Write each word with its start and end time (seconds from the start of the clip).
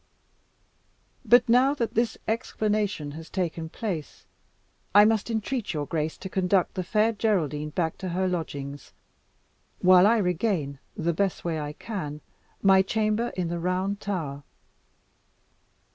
But 1.23 1.47
now 1.47 1.75
that 1.75 1.93
this 1.93 2.17
explanation 2.27 3.11
has 3.11 3.29
taken 3.29 3.69
place, 3.69 4.25
I 4.95 5.05
must 5.05 5.29
entreat 5.29 5.75
your 5.75 5.85
grace 5.85 6.17
to 6.17 6.27
conduct 6.27 6.73
the 6.73 6.81
Fair 6.83 7.11
Geraldine 7.11 7.69
back 7.69 7.99
to 7.99 8.09
her 8.09 8.27
lodgings, 8.27 8.93
while 9.77 10.07
I 10.07 10.17
regain, 10.17 10.79
the 10.97 11.13
best 11.13 11.45
way 11.45 11.59
I 11.61 11.73
can, 11.73 12.21
my 12.63 12.81
chamber 12.81 13.27
in 13.37 13.49
the 13.49 13.59
Round 13.59 13.99
Tower." 14.01 14.41